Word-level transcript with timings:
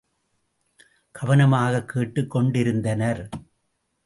கவனமாகக் 1.11 1.87
கேட்டுக் 1.87 2.29
கொண்டிருந்தனர். 2.29 3.29